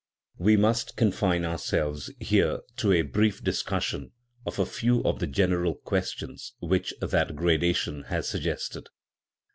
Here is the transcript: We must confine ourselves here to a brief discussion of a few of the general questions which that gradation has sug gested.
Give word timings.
We 0.39 0.57
must 0.57 0.95
confine 0.95 1.45
ourselves 1.45 2.11
here 2.19 2.61
to 2.77 2.91
a 2.91 3.03
brief 3.03 3.43
discussion 3.43 4.13
of 4.47 4.57
a 4.57 4.65
few 4.65 5.03
of 5.03 5.19
the 5.19 5.27
general 5.27 5.75
questions 5.75 6.55
which 6.59 6.91
that 7.01 7.35
gradation 7.35 8.05
has 8.05 8.27
sug 8.27 8.41
gested. 8.41 8.87